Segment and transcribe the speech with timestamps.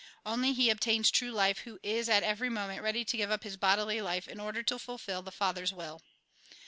[0.25, 3.55] Only he obtains true life who is, at every moment, ready to give up his
[3.55, 6.01] bodily life in order to fulfil the Father's will.